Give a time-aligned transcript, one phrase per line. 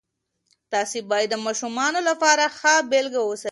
[0.71, 3.49] تاسې باید د ماشومانو لپاره ښه بیلګه اوسئ.